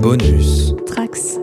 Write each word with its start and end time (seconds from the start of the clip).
Bonus. 0.00 0.74
Trax. 0.86 1.38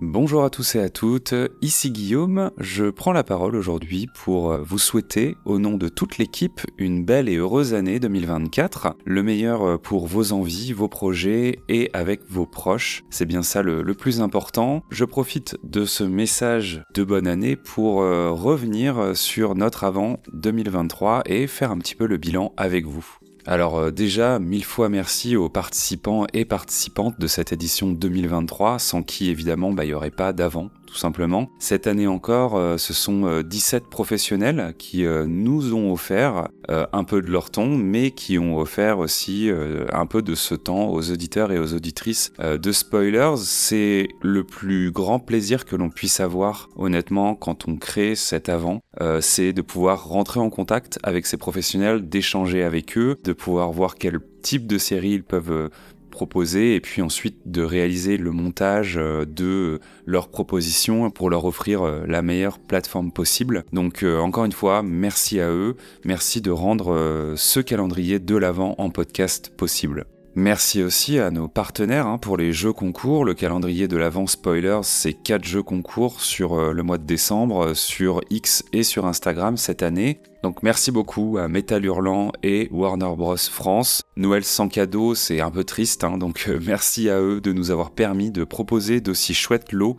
Bonjour 0.00 0.44
à 0.44 0.50
tous 0.50 0.76
et 0.76 0.80
à 0.80 0.88
toutes, 0.88 1.34
ici 1.62 1.90
Guillaume, 1.90 2.50
je 2.58 2.90
prends 2.90 3.12
la 3.12 3.22
parole 3.22 3.56
aujourd'hui 3.56 4.06
pour 4.24 4.56
vous 4.58 4.78
souhaiter, 4.78 5.36
au 5.44 5.58
nom 5.58 5.76
de 5.76 5.88
toute 5.88 6.18
l'équipe, 6.18 6.60
une 6.78 7.04
belle 7.04 7.28
et 7.28 7.36
heureuse 7.36 7.74
année 7.74 8.00
2024, 8.00 8.96
le 9.04 9.22
meilleur 9.22 9.80
pour 9.80 10.06
vos 10.06 10.32
envies, 10.32 10.72
vos 10.72 10.88
projets 10.88 11.58
et 11.68 11.90
avec 11.92 12.20
vos 12.28 12.46
proches, 12.46 13.02
c'est 13.10 13.26
bien 13.26 13.42
ça 13.42 13.62
le, 13.62 13.82
le, 13.82 13.94
plus 13.94 14.20
important. 14.20 14.82
Je 14.90 15.04
profite 15.04 15.56
de 15.64 15.84
ce 15.84 16.04
message 16.04 16.82
de 16.94 17.04
bonne 17.04 17.26
année 17.26 17.56
pour 17.56 18.02
euh, 18.02 18.30
revenir 18.30 19.16
sur 19.16 19.54
notre 19.54 19.84
avant 19.84 20.18
2023 20.32 21.22
et 21.26 21.46
faire 21.46 21.70
un 21.70 21.78
petit 21.78 21.94
peu 21.94 22.06
le 22.06 22.16
bilan 22.16 22.52
avec 22.56 22.86
vous. 22.86 23.18
Alors 23.46 23.78
euh, 23.78 23.90
déjà, 23.90 24.38
mille 24.38 24.64
fois 24.64 24.88
merci 24.88 25.36
aux 25.36 25.48
participants 25.48 26.26
et 26.32 26.44
participantes 26.44 27.18
de 27.18 27.26
cette 27.26 27.52
édition 27.52 27.90
2023, 27.90 28.78
sans 28.78 29.02
qui 29.02 29.30
évidemment 29.30 29.72
bah, 29.72 29.84
il 29.84 29.88
n'y 29.88 29.94
aurait 29.94 30.10
pas 30.10 30.32
d'avant 30.32 30.70
tout 30.90 30.96
simplement. 30.96 31.48
Cette 31.58 31.86
année 31.86 32.08
encore, 32.08 32.56
euh, 32.56 32.76
ce 32.76 32.92
sont 32.92 33.42
17 33.42 33.84
euh, 33.84 33.86
professionnels 33.88 34.74
qui 34.76 35.06
euh, 35.06 35.24
nous 35.26 35.74
ont 35.74 35.92
offert 35.92 36.48
un 36.68 37.02
peu 37.02 37.20
de 37.20 37.28
leur 37.28 37.50
temps, 37.50 37.66
mais 37.66 38.12
qui 38.12 38.38
ont 38.38 38.56
offert 38.56 39.00
aussi 39.00 39.50
un 39.92 40.06
peu 40.06 40.22
de 40.22 40.36
ce 40.36 40.54
temps 40.54 40.88
aux 40.90 41.10
auditeurs 41.10 41.50
et 41.50 41.58
aux 41.58 41.74
auditrices 41.74 42.32
de 42.38 42.70
Spoilers. 42.70 43.38
C'est 43.38 44.06
le 44.22 44.44
plus 44.44 44.92
grand 44.92 45.18
plaisir 45.18 45.64
que 45.64 45.74
l'on 45.74 45.90
puisse 45.90 46.20
avoir, 46.20 46.68
honnêtement, 46.76 47.34
quand 47.34 47.66
on 47.66 47.74
crée 47.74 48.14
cet 48.14 48.48
avant. 48.48 48.82
c'est 49.18 49.52
de 49.52 49.62
pouvoir 49.62 50.06
rentrer 50.06 50.38
en 50.38 50.48
contact 50.48 51.00
avec 51.02 51.26
ces 51.26 51.38
professionnels, 51.38 52.08
d'échanger 52.08 52.62
avec 52.62 52.96
eux, 52.96 53.16
de 53.24 53.32
pouvoir 53.32 53.72
voir 53.72 53.96
quel 53.96 54.20
type 54.40 54.68
de 54.68 54.78
série 54.78 55.10
ils 55.14 55.24
peuvent 55.24 55.70
proposer 56.10 56.74
et 56.74 56.80
puis 56.80 57.00
ensuite 57.02 57.38
de 57.46 57.62
réaliser 57.62 58.16
le 58.16 58.30
montage 58.32 58.96
euh, 58.98 59.24
de 59.24 59.80
leurs 60.04 60.28
propositions 60.28 61.10
pour 61.10 61.30
leur 61.30 61.44
offrir 61.44 61.82
euh, 61.82 62.04
la 62.06 62.22
meilleure 62.22 62.58
plateforme 62.58 63.12
possible. 63.12 63.64
Donc 63.72 64.02
euh, 64.02 64.18
encore 64.18 64.44
une 64.44 64.52
fois, 64.52 64.82
merci 64.82 65.40
à 65.40 65.48
eux, 65.50 65.76
merci 66.04 66.40
de 66.40 66.50
rendre 66.50 67.34
ce 67.36 67.60
calendrier 67.60 68.18
de 68.18 68.36
l'avant 68.36 68.74
en 68.78 68.90
podcast 68.90 69.52
possible. 69.56 70.04
Merci 70.34 70.82
aussi 70.82 71.18
à 71.18 71.30
nos 71.30 71.48
partenaires 71.48 72.06
hein, 72.06 72.18
pour 72.18 72.36
les 72.36 72.52
jeux 72.52 72.72
concours. 72.72 73.24
Le 73.24 73.34
calendrier 73.34 73.88
de 73.88 73.96
l'avant 73.96 74.26
spoilers, 74.26 74.80
c'est 74.82 75.12
4 75.12 75.44
jeux 75.44 75.62
concours 75.62 76.20
sur 76.20 76.72
le 76.72 76.82
mois 76.82 76.98
de 76.98 77.04
décembre, 77.04 77.74
sur 77.74 78.20
X 78.30 78.64
et 78.72 78.84
sur 78.84 79.06
Instagram 79.06 79.56
cette 79.56 79.82
année. 79.82 80.20
Donc 80.42 80.62
merci 80.62 80.90
beaucoup 80.90 81.36
à 81.36 81.48
Metal 81.48 81.84
Hurlant 81.84 82.32
et 82.42 82.68
Warner 82.72 83.14
Bros 83.14 83.36
France. 83.36 84.02
Noël 84.16 84.42
sans 84.42 84.68
cadeau, 84.68 85.14
c'est 85.14 85.40
un 85.40 85.50
peu 85.50 85.64
triste, 85.64 86.02
hein, 86.02 86.16
donc 86.16 86.46
euh, 86.48 86.58
merci 86.64 87.10
à 87.10 87.20
eux 87.20 87.42
de 87.42 87.52
nous 87.52 87.70
avoir 87.70 87.90
permis 87.90 88.30
de 88.30 88.44
proposer 88.44 89.02
d'aussi 89.02 89.34
chouettes 89.34 89.72
lots. 89.72 89.98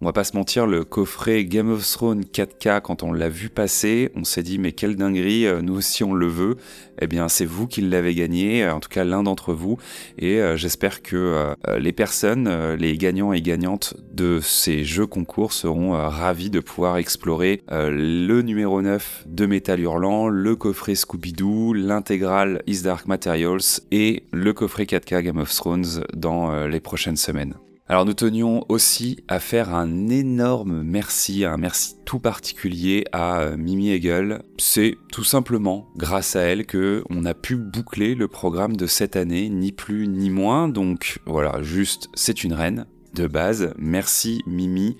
On 0.00 0.06
va 0.06 0.12
pas 0.12 0.24
se 0.24 0.34
mentir, 0.34 0.66
le 0.66 0.82
coffret 0.82 1.44
Game 1.44 1.70
of 1.70 1.88
Thrones 1.88 2.22
4K, 2.22 2.80
quand 2.80 3.02
on 3.02 3.12
l'a 3.12 3.28
vu 3.28 3.50
passer, 3.50 4.10
on 4.16 4.24
s'est 4.24 4.42
dit 4.42 4.58
mais 4.58 4.72
quelle 4.72 4.96
dinguerie, 4.96 5.46
euh, 5.46 5.60
nous 5.60 5.76
aussi 5.76 6.04
on 6.04 6.14
le 6.14 6.26
veut. 6.26 6.56
Eh 7.00 7.06
bien 7.06 7.28
c'est 7.28 7.44
vous 7.44 7.66
qui 7.66 7.82
l'avez 7.82 8.14
gagné, 8.14 8.64
euh, 8.64 8.74
en 8.74 8.80
tout 8.80 8.88
cas 8.88 9.04
l'un 9.04 9.22
d'entre 9.22 9.52
vous, 9.52 9.76
et 10.18 10.40
j'espère 10.56 11.02
que 11.02 11.54
les 11.78 11.92
personnes, 11.92 12.74
les 12.74 12.96
gagnants 12.96 13.32
et 13.32 13.40
gagnantes 13.40 13.94
de 14.12 14.40
ces 14.40 14.84
jeux 14.84 15.06
concours 15.06 15.52
seront 15.52 15.92
ravis 15.92 16.50
de 16.50 16.60
pouvoir 16.60 16.96
explorer 16.96 17.62
le 17.70 18.40
numéro 18.42 18.80
9 18.82 19.24
de 19.26 19.46
Metal 19.46 19.81
Le 19.84 20.54
coffret 20.54 20.94
Scooby-Doo, 20.94 21.72
l'intégrale 21.72 22.62
Is 22.68 22.82
Dark 22.82 23.08
Materials 23.08 23.80
et 23.90 24.22
le 24.32 24.52
coffret 24.52 24.84
4K 24.84 25.22
Game 25.22 25.38
of 25.38 25.52
Thrones 25.52 26.04
dans 26.14 26.52
euh, 26.52 26.68
les 26.68 26.78
prochaines 26.78 27.16
semaines. 27.16 27.54
Alors 27.88 28.04
nous 28.04 28.14
tenions 28.14 28.64
aussi 28.68 29.24
à 29.26 29.40
faire 29.40 29.74
un 29.74 30.08
énorme 30.08 30.82
merci, 30.84 31.44
un 31.44 31.56
merci 31.56 31.96
tout 32.04 32.20
particulier 32.20 33.06
à 33.10 33.40
euh, 33.40 33.56
Mimi 33.56 33.90
Hegel. 33.90 34.42
C'est 34.56 34.94
tout 35.10 35.24
simplement 35.24 35.88
grâce 35.96 36.36
à 36.36 36.42
elle 36.42 36.64
que 36.64 37.02
on 37.10 37.24
a 37.24 37.34
pu 37.34 37.56
boucler 37.56 38.14
le 38.14 38.28
programme 38.28 38.76
de 38.76 38.86
cette 38.86 39.16
année, 39.16 39.48
ni 39.48 39.72
plus 39.72 40.06
ni 40.06 40.30
moins. 40.30 40.68
Donc 40.68 41.18
voilà, 41.26 41.60
juste 41.60 42.08
c'est 42.14 42.44
une 42.44 42.54
reine 42.54 42.86
de 43.14 43.26
base. 43.26 43.74
Merci 43.78 44.42
Mimi 44.46 44.96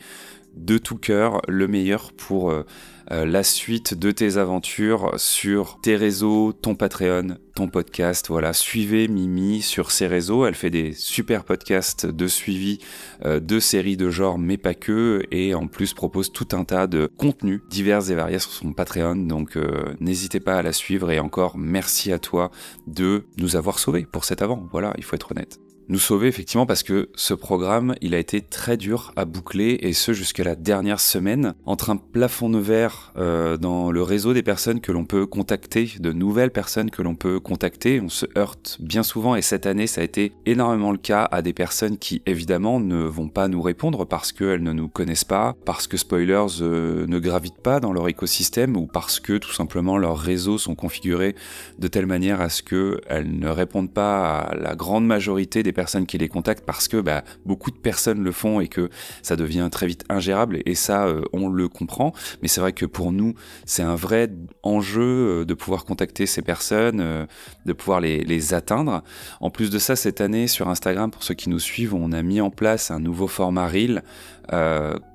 de 0.57 0.77
tout 0.77 0.99
cœur, 0.99 1.41
le 1.47 1.69
meilleur 1.69 2.13
pour 2.13 2.53
euh, 3.11 3.25
la 3.25 3.43
suite 3.43 3.95
de 3.95 4.11
tes 4.11 4.37
aventures 4.37 5.13
sur 5.17 5.81
tes 5.81 5.97
réseaux, 5.97 6.53
ton 6.53 6.75
Patreon, 6.75 7.37
ton 7.55 7.69
podcast. 7.69 8.29
Voilà, 8.29 8.53
suivez 8.53 9.09
Mimi 9.09 9.63
sur 9.63 9.91
ses 9.91 10.07
réseaux. 10.07 10.47
Elle 10.47 10.55
fait 10.55 10.71
des 10.71 10.93
super 10.93 11.45
podcasts 11.45 12.07
de 12.07 12.27
suivi 12.27 12.79
euh, 13.25 13.41
de 13.41 13.61
séries 13.61 13.97
de 13.97 14.11
genre, 14.11 14.39
mais 14.39 14.57
pas 14.57 14.75
que, 14.75 15.23
et 15.31 15.55
en 15.55 15.67
plus 15.67 15.95
propose 15.95 16.33
tout 16.33 16.49
un 16.53 16.65
tas 16.65 16.87
de 16.87 17.11
contenus 17.17 17.61
divers 17.71 18.11
et 18.11 18.15
variés 18.15 18.39
sur 18.39 18.53
son 18.53 18.73
Patreon. 18.73 19.17
Donc 19.17 19.57
euh, 19.57 19.95
n'hésitez 20.01 20.41
pas 20.41 20.57
à 20.57 20.63
la 20.63 20.73
suivre 20.73 21.11
et 21.11 21.19
encore 21.19 21.59
merci 21.59 22.13
à 22.13 22.19
toi 22.19 22.51
de 22.87 23.25
nous 23.39 23.57
avoir 23.57 23.79
sauvés 23.79 24.07
pour 24.11 24.25
cet 24.25 24.43
avant. 24.43 24.69
Voilà, 24.73 24.93
il 24.97 25.05
faut 25.05 25.17
être 25.17 25.33
honnête 25.33 25.72
nous 25.93 25.99
sauver 25.99 26.27
effectivement 26.27 26.65
parce 26.65 26.83
que 26.83 27.11
ce 27.15 27.35
programme, 27.35 27.95
il 28.01 28.15
a 28.15 28.19
été 28.19 28.41
très 28.41 28.79
dur 28.79 29.13
à 29.15 29.27
boucler 29.27 29.79
et 29.83 29.93
ce 29.93 30.15
jusqu'à 30.15 30.43
la 30.43 30.55
dernière 30.55 31.01
semaine 31.01 31.55
entre 31.67 31.91
un 31.91 31.97
plafond 31.97 32.49
de 32.49 32.59
verre 32.59 33.13
euh, 33.19 33.59
dans 33.59 33.93
le 33.93 34.03
réseau 34.03 34.33
des 34.33 34.43
personnes 34.43 34.81
que 34.81 34.91
l'on 34.91 35.05
peut 35.05 35.27
contacter, 35.27 35.91
de 36.01 36.11
nouvelles 36.11 36.51
personnes 36.51 36.91
que 36.91 37.03
l'on 37.03 37.15
peut 37.15 37.39
contacter. 37.41 38.01
On 38.01 38.09
se 38.09 38.25
heurte 38.39 38.79
bien 38.81 39.03
souvent 39.03 39.37
et 39.37 39.43
cette 39.43 39.67
année 39.67 39.87
ça 39.87 40.01
a 40.01 40.05
été 40.05 40.33
énormément 40.47 40.93
le 40.93 40.99
cas 40.99 41.29
à 41.31 41.43
des 41.43 41.53
personnes 41.53 41.99
qui 41.99 42.23
évidemment 42.25 42.81
ne 42.81 43.03
vont 43.03 43.29
pas 43.29 43.49
nous 43.49 43.61
répondre 43.61 44.07
parce 44.07 44.33
qu'elles 44.33 44.63
ne 44.63 44.73
nous 44.73 44.89
connaissent 44.89 45.25
pas, 45.25 45.55
parce 45.67 45.87
que 45.87 45.99
spoilers 45.99 46.63
euh, 46.63 47.07
ne 47.07 47.19
gravitent 47.19 47.61
pas 47.63 47.81
dans 47.81 47.93
leur 47.93 48.09
écosystème 48.09 48.79
ou 48.79 48.87
parce 48.87 49.21
que 49.21 49.37
tout 49.37 49.53
simplement 49.53 49.99
leurs 49.99 50.19
réseaux 50.19 50.57
sont 50.57 50.75
configurés 50.75 51.35
de 51.79 51.87
telle 51.87 52.07
manière 52.07 52.41
à 52.41 52.49
ce 52.49 52.63
qu'elles 52.63 53.39
ne 53.39 53.49
répondent 53.49 53.93
pas 53.93 54.39
à 54.39 54.55
la 54.55 54.75
grande 54.75 55.07
majorité 55.07 55.63
des 55.63 55.73
personnes 55.73 55.82
qui 56.07 56.19
les 56.19 56.29
contactent 56.29 56.65
parce 56.65 56.89
que 56.89 57.01
bah, 57.01 57.23
beaucoup 57.45 57.71
de 57.71 57.77
personnes 57.77 58.23
le 58.23 58.33
font 58.33 58.61
et 58.61 58.69
que 58.69 58.89
ça 59.23 59.37
devient 59.37 59.69
très 59.71 59.87
vite 59.87 60.05
ingérable 60.09 60.61
et, 60.67 60.75
ça 60.75 61.07
euh, 61.07 61.23
on 61.33 61.49
le 61.49 61.69
comprend. 61.69 62.13
Mais 62.41 62.49
c'est 62.49 62.61
vrai 62.61 62.73
que 62.73 62.87
pour 62.87 63.13
nous 63.13 63.35
c'est 63.67 63.83
un 63.83 63.95
vrai 63.95 64.31
enjeu 64.63 65.03
euh, 65.03 65.45
de 65.45 65.55
pouvoir 65.55 65.85
contacter 65.85 66.27
ces 66.27 66.43
personnes 66.43 67.01
euh, 67.01 67.27
de 67.67 67.73
pouvoir 67.73 68.01
les, 68.01 68.55
atteindre. 68.55 69.03
En 69.41 69.51
plus 69.51 69.71
de 69.71 69.79
ça 69.79 69.95
cette 69.95 70.21
année 70.21 70.49
sur 70.49 70.69
Instagram 70.69 71.11
pour 71.11 71.23
ceux 71.23 71.35
qui 71.35 71.49
nous 71.49 71.61
suivent 71.61 71.95
on 71.95 72.13
a 72.13 72.23
mis 72.23 72.41
en 72.41 72.51
place 72.51 72.91
un 72.91 72.99
nouveau 72.99 73.29
format 73.29 73.69
reel 73.69 74.03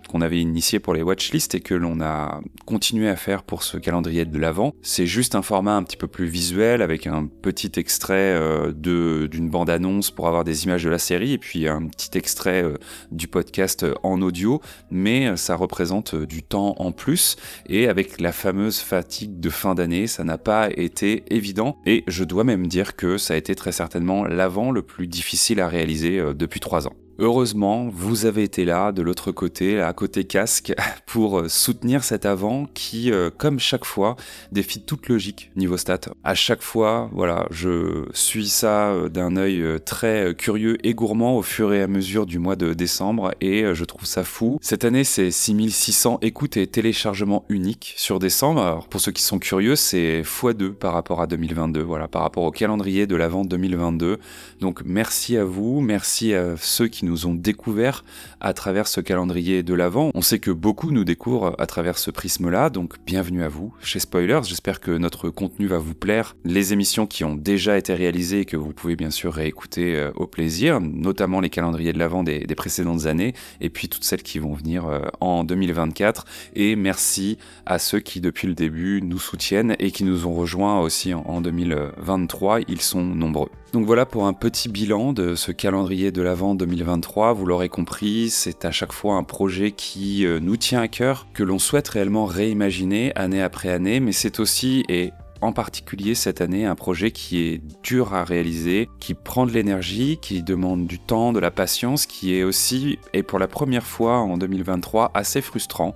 qu'on 0.08 0.22
avait 0.22 0.40
initié 0.40 0.80
pour 0.80 0.94
les 0.94 1.02
watchlists 1.02 1.56
et 1.56 1.62
que 1.62 1.74
l'on 1.74 2.02
a 2.02 2.42
continué 2.66 3.10
à 3.10 3.16
faire 3.16 3.44
pour 3.44 3.64
ce 3.64 3.78
calendrier 3.78 4.26
de 4.26 4.38
l'avant. 4.38 4.74
C'est 4.82 5.06
juste 5.08 5.36
un 5.36 5.42
format 5.42 5.76
un 5.76 5.84
petit 5.84 5.98
peu 5.98 6.08
plus 6.08 6.28
visuel 6.28 6.82
avec 6.82 7.08
un 7.08 7.28
petit 7.28 7.72
extrait 7.78 8.36
euh, 8.36 8.72
de 8.72 9.28
d'une 9.30 9.50
bande 9.50 9.70
annonce 9.70 10.12
pour 10.12 10.28
avoir 10.28 10.44
des 10.44 10.64
images 10.66 10.84
de 10.84 10.90
la 10.90 11.00
série 11.00 11.34
et 11.34 11.38
puis 11.38 11.68
un 11.68 11.88
petit 11.88 12.18
extrait 12.18 12.64
euh, 12.64 12.76
du 13.12 13.28
podcast 13.28 13.86
en 14.04 14.22
audio, 14.22 14.62
mais 14.92 15.36
ça 15.38 15.56
représente 15.56 16.16
du 16.16 16.44
temps 16.44 16.76
en 16.78 16.92
plus 16.92 17.36
et 17.68 17.88
avec 17.88 18.20
la 18.22 18.32
fameuse 18.32 18.80
fatigue 18.80 19.40
de 19.40 19.50
fin 19.50 19.76
d'année, 19.76 20.08
ça 20.08 20.24
n'a 20.24 20.38
pas 20.38 20.70
été 20.72 21.24
évident 21.30 21.78
et 21.86 22.04
je 22.08 22.24
dois 22.24 22.44
même 22.44 22.68
dire 22.68 22.96
que 22.96 23.18
ça 23.18 23.34
a 23.34 23.38
été 23.38 23.56
très 23.56 23.72
certainement 23.72 24.26
l'avant 24.26 24.72
le 24.72 24.82
plus 24.82 25.08
difficile 25.08 25.60
à 25.60 25.68
réaliser 25.68 26.20
euh, 26.20 26.34
depuis 26.34 26.60
trois 26.60 26.88
ans. 26.88 26.94
Heureusement, 27.20 27.90
vous 27.92 28.28
avez 28.28 28.44
été 28.44 28.64
là, 28.64 28.92
de 28.92 29.02
l'autre 29.02 29.32
côté, 29.32 29.82
à 29.82 29.92
côté 29.92 30.26
casque, 30.26 30.72
pour 31.08 31.40
euh, 31.40 31.48
soutenir 31.48 32.04
cet 32.04 32.28
avant 32.28 32.68
qui, 32.76 33.12
euh, 33.12 33.32
comme 33.36 33.60
chaque 33.60 33.86
fois, 33.86 34.16
défie 34.52 34.82
toute 34.82 35.10
logique 35.10 35.50
niveau 35.56 35.78
stats. 35.78 36.12
À 36.24 36.36
chaque 36.36 36.62
fois, 36.62 37.10
voilà, 37.12 37.48
je 37.50 38.06
suis 38.14 38.48
ça 38.48 38.90
euh, 38.90 39.10
d'un 39.10 39.36
œil 39.36 39.64
très 39.84 40.36
curieux 40.36 40.78
et 40.86 40.94
gourmand 40.94 41.38
au 41.38 41.42
fur 41.42 41.74
et 41.74 41.82
à 41.82 41.88
mesure 41.88 42.28
du 42.28 42.38
mois 42.38 42.56
de 42.56 42.76
décembre 42.76 43.32
et 43.42 43.66
je 43.74 43.84
trouve 43.84 44.06
ça 44.06 44.24
fou. 44.24 44.60
Cette 44.62 44.86
année, 44.86 45.04
c'est 45.04 45.32
6600 45.32 46.20
écoutes 46.22 46.58
et 46.58 46.68
téléchargements 46.68 47.46
uniques 47.50 47.96
sur 47.98 48.20
décembre. 48.20 48.86
Pour 48.92 49.02
ceux 49.02 49.12
qui 49.12 49.24
sont 49.24 49.40
curieux, 49.40 49.76
c'est 49.76 50.22
x2 50.22 50.74
par 50.74 50.94
rapport 50.94 51.22
à 51.22 51.28
2022, 51.28 51.82
voilà, 51.82 52.08
par 52.08 52.22
rapport 52.22 52.44
au 52.44 52.52
calendrier 52.52 53.08
de 53.08 53.16
l'avant 53.16 53.44
2022. 53.44 54.20
Donc, 54.62 54.82
merci 54.86 55.36
à 55.36 55.46
vous, 55.46 55.82
merci 55.82 56.36
à 56.36 56.56
ceux 56.58 56.88
qui 56.88 57.07
nous 57.08 57.26
ont 57.26 57.34
découvert 57.34 58.04
à 58.40 58.54
travers 58.54 58.88
ce 58.88 59.02
calendrier 59.02 59.64
de 59.64 59.74
l'Avent. 59.74 60.12
On 60.14 60.22
sait 60.22 60.40
que 60.40 60.52
beaucoup 60.52 60.92
nous 60.92 61.04
découvrent 61.04 61.56
à 61.58 61.66
travers 61.66 61.98
ce 61.98 62.12
prisme-là, 62.12 62.70
donc 62.70 62.96
bienvenue 63.06 63.44
à 63.44 63.50
vous 63.50 63.74
chez 63.82 64.00
Spoilers. 64.00 64.42
J'espère 64.44 64.80
que 64.80 64.92
notre 64.92 65.30
contenu 65.30 65.68
va 65.68 65.78
vous 65.78 65.96
plaire. 65.96 66.36
Les 66.44 66.74
émissions 66.74 67.08
qui 67.08 67.24
ont 67.24 67.36
déjà 67.36 67.78
été 67.78 67.94
réalisées 67.94 68.42
et 68.42 68.46
que 68.46 68.58
vous 68.58 68.74
pouvez 68.74 68.96
bien 68.96 69.12
sûr 69.12 69.34
réécouter 69.34 69.96
euh, 69.96 70.12
au 70.16 70.28
plaisir, 70.28 70.80
notamment 70.82 71.40
les 71.40 71.50
calendriers 71.50 71.94
de 71.94 72.00
l'Avent 72.00 72.24
des, 72.24 72.46
précédentes 72.56 73.06
années, 73.06 73.34
et 73.62 73.70
puis 73.70 73.88
toutes 73.88 74.04
celles 74.04 74.24
qui 74.24 74.40
vont 74.40 74.54
venir 74.54 74.88
euh, 74.88 75.02
en 75.20 75.44
2024. 75.44 76.26
Et 76.56 76.76
merci 76.76 77.38
à 77.66 77.80
ceux 77.80 78.00
qui 78.00 78.22
depuis 78.22 78.48
le 78.48 78.54
début 78.54 79.02
nous 79.02 79.20
soutiennent 79.20 79.76
et 79.80 79.92
qui 79.92 80.04
nous 80.04 80.26
ont 80.26 80.34
rejoints 80.34 80.80
aussi 80.80 81.14
en 81.14 81.42
2023. 81.42 82.62
Ils 82.68 82.82
sont 82.82 83.04
nombreux. 83.04 83.50
Donc 83.74 83.86
voilà 83.86 84.06
pour 84.06 84.26
un 84.26 84.34
petit 84.34 84.70
bilan 84.70 85.12
de 85.12 85.36
ce 85.36 85.52
calendrier 85.52 86.12
de 86.12 86.22
l'Avent 86.22 86.56
2023. 86.56 87.34
Vous 87.34 87.46
l'aurez 87.46 87.70
compris, 87.70 88.30
c'est 88.30 88.64
à 88.64 88.72
chaque 88.72 88.94
fois 88.94 89.16
un 89.16 89.24
projet 89.24 89.72
qui 89.72 90.26
euh, 90.26 90.40
nous 90.40 90.56
tient 90.56 90.82
à 90.82 90.88
cœur, 90.88 91.28
que 91.34 91.44
l'on 91.44 91.60
souhaite 91.60 91.90
réellement 91.90 92.26
réimaginer 92.26 93.12
année 93.16 93.42
après 93.42 93.70
année, 93.70 94.00
mais 94.00 94.14
c'est 94.14 94.40
aussi, 94.40 94.86
et 94.88 95.12
en 95.42 95.52
particulier 95.52 96.16
cette 96.16 96.42
année 96.42 96.66
un 96.66 96.76
projet 96.76 97.12
qui 97.12 97.40
est 97.40 97.62
dur 97.84 98.14
à 98.14 98.24
réaliser, 98.24 98.90
qui 99.00 99.14
prend 99.14 99.46
de 99.46 99.52
l'énergie, 99.52 100.18
qui 100.22 100.44
demande 100.44 100.88
du 100.88 101.00
temps, 101.00 101.34
de 101.34 101.40
la 101.40 101.52
patience, 101.52 102.06
qui 102.06 102.36
est 102.36 102.44
aussi, 102.44 103.00
et 103.14 103.24
pour 103.24 103.40
la 103.40 103.48
première 103.48 103.86
fois 103.86 104.20
en 104.20 104.38
2023, 104.38 105.12
assez 105.14 105.42
frustrant. 105.42 105.96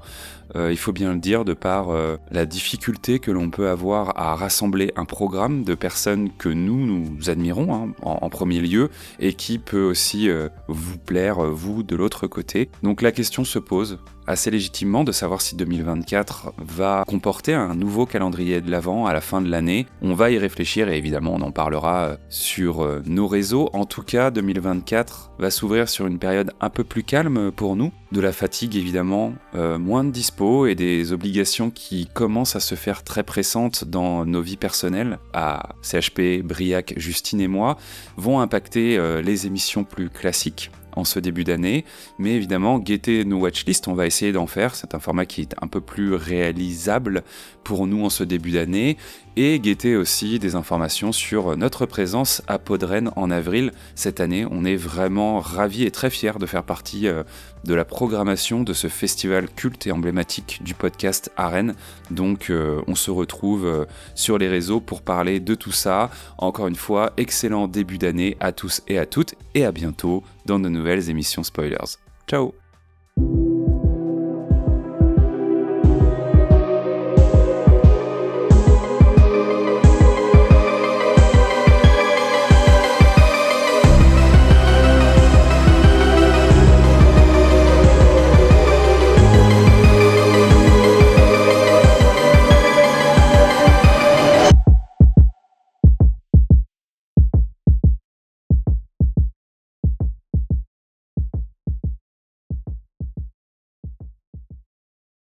Euh, 0.55 0.71
il 0.71 0.77
faut 0.77 0.91
bien 0.91 1.13
le 1.13 1.19
dire, 1.19 1.45
de 1.45 1.53
par 1.53 1.89
euh, 1.89 2.17
la 2.29 2.45
difficulté 2.45 3.19
que 3.19 3.31
l'on 3.31 3.49
peut 3.49 3.69
avoir 3.69 4.19
à 4.19 4.35
rassembler 4.35 4.91
un 4.95 5.05
programme 5.05 5.63
de 5.63 5.75
personnes 5.75 6.29
que 6.37 6.49
nous, 6.49 6.85
nous 6.85 7.29
admirons 7.29 7.73
hein, 7.73 7.93
en, 8.01 8.29
premier 8.29 8.59
lieu, 8.59 8.89
et 9.19 9.33
qui 9.33 9.59
peut 9.59 9.83
aussi 9.83 10.29
euh, 10.29 10.49
vous 10.67 10.97
plaire, 10.97 11.41
vous, 11.41 11.83
de 11.83 11.95
l'autre 11.95 12.27
côté. 12.27 12.69
Donc 12.83 13.01
la 13.01 13.11
question 13.11 13.45
se 13.45 13.59
pose 13.59 13.99
assez 14.27 14.51
légitimement 14.51 15.03
de 15.03 15.11
savoir 15.11 15.41
si 15.41 15.55
2024 15.55 16.53
va 16.57 17.03
comporter 17.07 17.53
un 17.53 17.75
nouveau 17.75 18.05
calendrier 18.05 18.61
de 18.61 18.69
l'Avent 18.69 19.05
à 19.05 19.13
la 19.13 19.21
fin 19.21 19.30
de 19.39 19.49
l'année. 19.49 19.85
On 20.01 20.13
va 20.13 20.31
y 20.31 20.37
réfléchir 20.37 20.89
et 20.89 20.97
évidemment 20.97 21.35
on 21.35 21.41
en 21.41 21.51
parlera 21.51 22.17
sur 22.27 23.01
nos 23.05 23.27
réseaux. 23.27 23.69
En 23.71 23.85
tout 23.85 24.01
cas, 24.01 24.31
2024 24.31 25.31
va 25.39 25.51
s'ouvrir 25.51 25.87
sur 25.87 26.07
une 26.07 26.19
période 26.19 26.51
un 26.59 26.69
peu 26.69 26.83
plus 26.83 27.03
calme 27.03 27.51
pour 27.51 27.75
nous, 27.75 27.93
de 28.11 28.19
la 28.19 28.33
fatigue 28.33 28.75
évidemment, 28.75 29.33
moins 29.53 30.03
de 30.03 30.11
dispo 30.11 30.65
et 30.65 30.75
des 30.75 31.13
obligations 31.13 31.69
qui 31.69 32.07
commencent 32.07 32.55
à 32.55 32.59
se 32.59 32.75
faire 32.75 33.03
très 33.03 33.23
pressantes 33.23 33.85
dans 33.85 34.25
nos 34.25 34.41
vies 34.41 34.57
personnelles, 34.57 35.19
à 35.33 35.69
CHP, 35.81 36.41
Briac, 36.43 36.93
Justine 36.97 37.41
et 37.41 37.47
moi, 37.47 37.77
vont 38.17 38.39
impacter 38.39 38.97
euh, 38.97 39.21
les 39.21 39.47
émissions 39.47 39.83
plus 39.83 40.09
classiques 40.09 40.71
en 40.95 41.03
ce 41.03 41.19
début 41.19 41.43
d'année, 41.43 41.85
mais 42.19 42.31
évidemment, 42.31 42.79
guetter 42.79 43.25
nos 43.25 43.39
watchlists, 43.39 43.87
on 43.87 43.93
va 43.93 44.05
essayer 44.05 44.31
d'en 44.31 44.47
faire. 44.47 44.75
C'est 44.75 44.95
un 44.95 44.99
format 44.99 45.25
qui 45.25 45.41
est 45.41 45.55
un 45.61 45.67
peu 45.67 45.81
plus 45.81 46.13
réalisable 46.13 47.23
pour 47.63 47.87
nous 47.87 48.03
en 48.05 48.09
ce 48.09 48.23
début 48.23 48.51
d'année, 48.51 48.97
et 49.35 49.59
guetter 49.59 49.95
aussi 49.95 50.39
des 50.39 50.55
informations 50.55 51.11
sur 51.11 51.55
notre 51.57 51.85
présence 51.85 52.41
à 52.47 52.59
Podren 52.59 53.11
en 53.15 53.31
avril 53.31 53.71
cette 53.95 54.19
année. 54.19 54.45
On 54.49 54.65
est 54.65 54.75
vraiment 54.75 55.39
ravis 55.39 55.83
et 55.83 55.91
très 55.91 56.09
fiers 56.09 56.37
de 56.39 56.45
faire 56.45 56.63
partie 56.63 57.07
euh, 57.07 57.23
de 57.63 57.73
la 57.73 57.85
programmation 57.85 58.63
de 58.63 58.73
ce 58.73 58.87
festival 58.87 59.47
culte 59.49 59.87
et 59.87 59.91
emblématique 59.91 60.61
du 60.63 60.73
podcast 60.73 61.31
Arène. 61.37 61.75
Donc 62.09 62.49
euh, 62.49 62.81
on 62.87 62.95
se 62.95 63.11
retrouve 63.11 63.65
euh, 63.65 63.85
sur 64.15 64.37
les 64.37 64.47
réseaux 64.47 64.81
pour 64.81 65.01
parler 65.01 65.39
de 65.39 65.55
tout 65.55 65.71
ça. 65.71 66.09
Encore 66.37 66.67
une 66.67 66.75
fois, 66.75 67.13
excellent 67.17 67.67
début 67.67 67.97
d'année 67.97 68.37
à 68.39 68.51
tous 68.51 68.81
et 68.87 68.97
à 68.97 69.05
toutes, 69.05 69.35
et 69.55 69.65
à 69.65 69.71
bientôt 69.71 70.23
dans 70.45 70.59
de 70.59 70.69
nouvelles 70.69 71.09
émissions 71.09 71.43
Spoilers. 71.43 71.97
Ciao 72.27 72.53